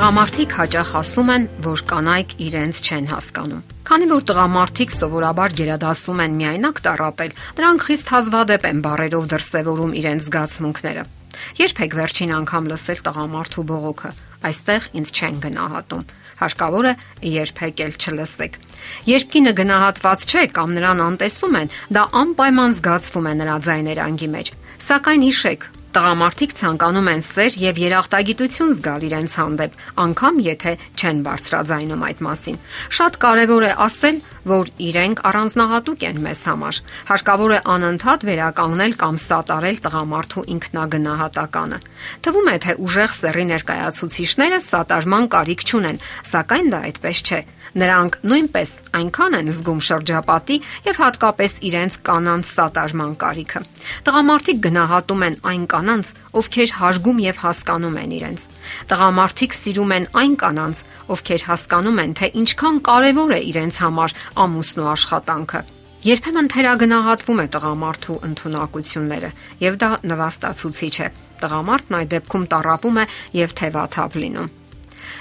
[0.00, 6.38] Տղամարդիկ հաճախ ասում են, որ կանայք իրենց չեն հասկանում։ Քանի որ տղամարդիկ սովորաբար գերադասում են
[6.40, 11.04] միայնակ տարապել, նրանք խիստ հազվադեպ են բարերով դրսևորում իրենց զգացմունքները։
[11.60, 14.10] Երբեք վերջին անգամ լսել տղամարդու բողոքը.
[14.40, 16.06] այստեղ ինձ չեն գնահատում։
[16.40, 16.94] Հարկավոր է
[17.28, 18.56] երբեք էլ չլսեք։
[19.04, 24.48] Երբ կինը գնահատված չէ կամ նրան անտեսում են, դա անպայման զգացվում է նրա ձայներանգի մեջ։
[24.80, 29.72] Սակայն հիշեք, Տղամարդիկ ցանկանում են սեր եւ երախտագիտություն զգալ իրենց հանդեպ,
[30.04, 32.60] անկամ եթե չեն բարձրաձայնում այդ մասին։
[32.94, 36.80] Շատ կարեւոր է ասել, որ իրենք առանձնահատուկ են մեզ համար։
[37.10, 41.78] Հարկավոր է անընդհատ վերականգնել կամ սատարել տղամարդու ինքնագնահատականը։
[42.24, 47.40] Թվում է, թե ուժեղ սերի ներկայացուցիչները սատարման կարիք չունեն, սակայն դա այդպես չէ։
[47.70, 50.56] Նրանք նույնպես այնքան են զգում շրջապատի
[50.88, 53.60] եւ հատկապես իրենց կանանց սատարման կարիքը։
[54.08, 56.10] Տղամարդիկ գնահատում են այն կանանց,
[56.40, 58.40] ովքեր հարգում եւ հասկանում են իրենց։
[58.90, 60.82] Տղամարդիկ սիրում են այն կանանց,
[61.14, 65.60] ովքեր հասկանում են, թե ինչքան կարեւոր է իրենց համար ամուսնու աշխատանքը։
[66.00, 71.10] Երբեմն թերագնահատվում է տղամարդու ընտունակությունները, եւ դա նվաստացուցիչ է։
[71.42, 73.04] Տղամարդն այդ դեպքում տարապում է
[73.40, 74.48] եւ թևաթափ լինում։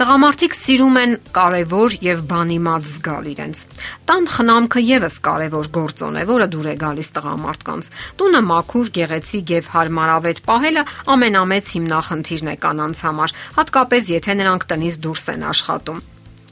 [0.00, 3.64] Տղամարդիկ սիրում են կարևոր եւ բանիմաց զգալ իրենց։
[4.10, 9.74] Տան խնամքը եւս կարևոր գործոն է, որը դուր է գալիս տղամարդկանց։ Տունը մաքուր, գեղեցիկ եւ
[9.74, 10.86] հարմարավետ պահելը
[11.16, 16.02] ամենամեծ հիմնախնդիրն է կանանց համար, հատկապես եթե նրանք տնից դուրս են աշխատում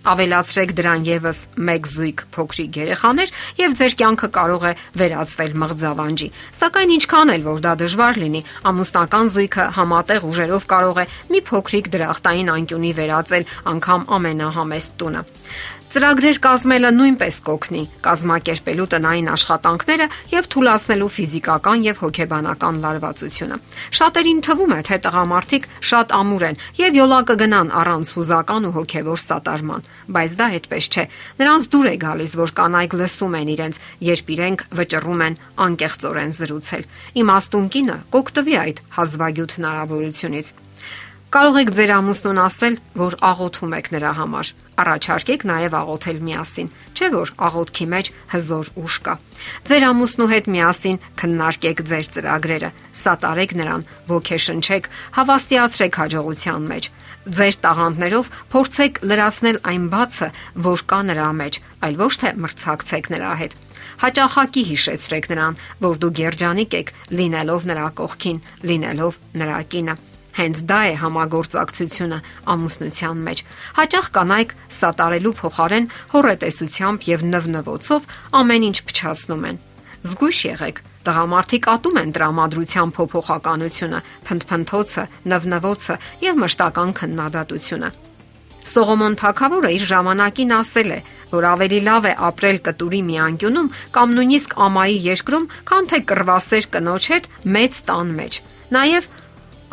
[0.08, 6.94] ավելացրեք դրան եւս մեկ զույգ փոքրիկ երեխաներ եւ ձեր կյանքը կարող է վերածվել մղձավանջի։ Սակայն
[6.98, 12.52] ինչքան էլ որ դա դժվար լինի, ամուսնական զույգը համատեղ ուժերով կարող է մի փոքրիկ դրախտային
[12.58, 15.24] անկյունի վերածել անգամ ամենահամեստ տունը։
[15.88, 23.56] Ծրագրեր կազմելը նույնպես կօգնի կազմակերպելու տնային աշխատանքները եւ թույլատնելու ֆիզիկական եւ հոգեբանական լարվածությունը։
[23.96, 29.22] Շատերին թվում է, թե տղամարդիկ շատ ամուր են եւ յոլա կգնան առանց հուզական ու հոգեվոր
[29.25, 31.04] սատարման, բայց դա այդպես չէ։
[31.41, 35.38] Նրանց դուր է գալիս, որ կանայք լսում են իրենց, երբ իրենք վճռում են
[35.69, 36.87] անկեղծորեն զրուցել։
[37.22, 40.47] Իմաստուն կինը կօգտվի այդ հազվագյուտ հնարավորությունից։
[41.28, 47.09] Կարող եք ձեր ամուսնուն ասել, որ աղոթում եք նրա համար։ Առաջարկեք նաև աղոթել միասին, չէ՞
[47.15, 49.15] որ աղոթքի մեջ հզոր ուժ կա։
[49.69, 52.71] Ձեր ամուսնու հետ միասին քննարկեք ձեր ծրագրերը,
[53.03, 56.91] սատարեք նրան, ոգեշնչեք, հավաստիացրեք հաջողության մեջ։
[57.38, 60.28] Ձեր տաղանդներով փորձեք լրացնել այն բացը,
[60.69, 63.59] որ կա նրա մեջ, այլ ոչ թե մրցակցեք նրա հետ
[64.03, 68.38] հաճախակի հիշեցրեք նրան, որ դու երջանիկ եք լինելով նրա կողքին,
[68.71, 69.97] լինելով նրա կինը։
[70.39, 72.19] Հենց դա է համագործակցությունը
[72.53, 73.39] ամուսնության մեջ։
[73.78, 78.12] Հաճախ կանայք սատարելու փոխարեն հորետեսությամբ եւ նվնվոցով
[78.43, 79.59] ամեն ինչ փչացնում են։
[80.09, 80.78] Զգույշ եղեք,
[81.09, 85.94] Տղամարդիկ ատում են տրամադրության փոփոխականությունը, փնփնթոցը, նվնվոցը
[86.27, 87.91] եւ մշտական քննադատությունը։
[88.69, 90.99] Սողոմոն Թագավորը իր ժամանակին ասել է,
[91.31, 96.69] որ ավելի լավ է ապրել կտուրի մի անկյունում կամ նույնիսկ ամայի երկրում, քան թե կռվասեր
[96.77, 98.41] կնոջ հետ մեծ տան մեջ։
[98.77, 99.09] Նաև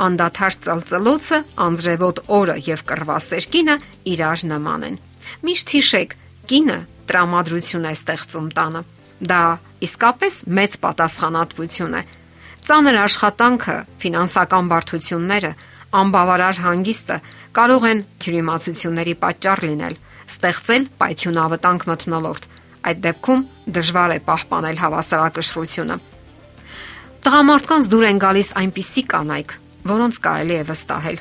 [0.02, 3.76] անդադար ծլծլոցը, անձրևոտ օրը եւ կռվասեր կինը
[4.12, 4.98] իրար նման են։
[5.46, 6.16] Միշտ հիշեք,
[6.52, 6.78] կինը
[7.10, 8.82] տրամադրություն է ստեղծում տանը։
[9.30, 9.42] Դա
[9.86, 12.02] իսկապես մեծ պատասխանատվություն է։
[12.66, 15.52] Ծանր աշխատանքը, ֆինանսական բարդությունները,
[15.96, 17.18] անբավարար հանգիստը
[17.56, 19.96] կարող են թյուրիմացությունների պատճառ լինել,
[20.36, 22.48] ստեղծել պայթյունավտանգ մթնոլորտ։
[22.86, 23.46] Այդ դեպքում
[23.76, 25.98] դժվար է պահպանել հավասարակշռությունը։
[27.26, 29.54] Տղամարդկանց դուր են գալիս այնպիսի կանայք,
[29.86, 31.20] որոնց կարելի է վստահել։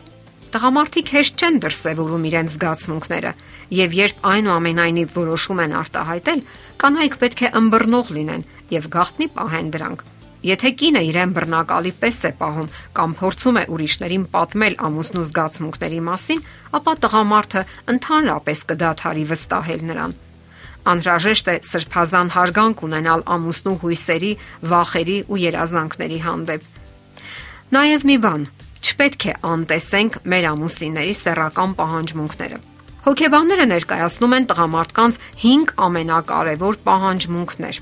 [0.54, 3.30] Տղամարդիկ հեշտ չեն դրսևորում իրենց զգացմունքները,
[3.74, 6.42] եւ երբ այնուամենայնիվ որոշում են արտահայտել,
[6.84, 8.44] կանայք պետք է ըմբռնող լինեն
[8.74, 10.04] եւ գաղտնի պահեն դրանք։
[10.44, 16.44] Եթե կինը իրեն բռնակալի պես է պահում կամ փորձում է ուրիշներին պատմել ամուսնու զգացմունքների մասին,
[16.78, 17.62] ապա տղամարդը
[17.94, 20.16] ընդհանրապես կդադարի վստահել նրան։
[20.94, 24.32] Անհրաժեշտ է սրբազան հարգանք ունենալ ամուսնու հույսերի,
[24.68, 26.83] վախերի ու երազանքների հանդեպ
[27.72, 28.42] Նաև մի բան,
[28.84, 32.58] չպետք է անտեսենք մեր ամուսինների սեռական պահանջմունքները։
[33.04, 37.78] Հոգեբանները ներկայացնում են տղամարդկանց 5 ամենակարևոր պահանջմունքներ։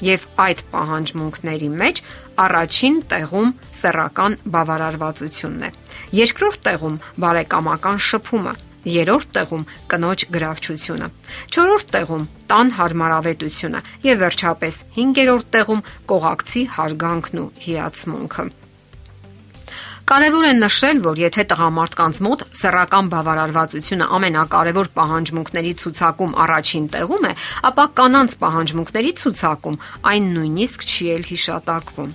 [0.00, 2.00] Եվ այդ պահանջմունքների մեջ
[2.44, 5.70] առաջին տեղում սեռական բավարարվածությունն է։
[6.20, 8.54] Երկրորդ տեղում բարեկամական շփումը,
[8.96, 11.10] երրորդ տեղում կնոջ գրավչությունը,
[11.52, 15.84] չորրորդ տեղում տան հարմարավետությունը եւ վերջապես հինգերորդ տեղում
[16.14, 18.48] կողակցի հարգանքն ու հիացմունքը։
[20.10, 27.32] Կարևոր է նշել, որ եթե տղամարդկանց մոտ սեռական բավարարվածությունը ամենակարևոր պահանջմունքների ցուցակում առաջին տեղում է,
[27.70, 29.78] ապա կանանց պահանջմունքների ցուցակում
[30.10, 32.10] այն նույնիսկ չի էլ հիշատակվում։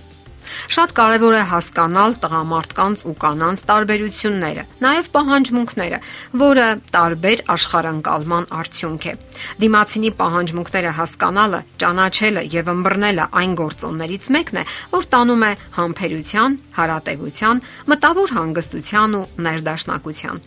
[0.76, 6.00] Շատ կարևոր է հասկանալ տղամարդկանց ու կանանց տարբերությունները, նաև պահանջմունքները,
[6.42, 6.66] որը
[6.96, 9.14] տարբեր աշխարհանկալման արդյունք է։
[9.62, 14.66] Դիմացինի պահանջմունքները հասկանալը, ճանաչելը եւ ըմբռնելը այն գործոններից մեկն է,
[14.96, 17.64] որ տանում է համբերության, հարատեվության,
[17.94, 20.44] մտավոր հանգստության ու ներդաշնակության։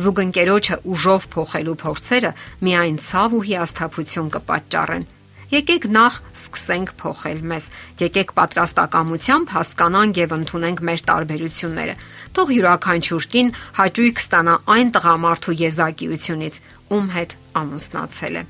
[0.00, 2.34] Զուգընկերոջը ուժով փոխելու փորձերը
[2.66, 5.08] միայն ցավ ու հիասթափություն կպատճառեն
[5.50, 7.64] Եկեք նախ սկսենք փոխել մեզ։
[7.98, 11.96] Եկեք պատրաստակամությամբ հասկանանք եւ ընդունենք մեր տարբերությունները։
[12.38, 13.50] Թող յուրաքանչյուր կին
[13.80, 16.60] հաճույք ստանա այն տղամարդու եզակիությունից,
[16.94, 18.44] ում հետ ամուսնացել է։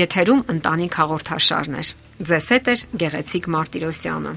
[0.00, 1.86] Եթերում ընտանիք հաղորդաշարն է։
[2.24, 2.74] Ձեզ հետ է
[3.04, 4.36] Գեղեցիկ Մարտիրոսյանը։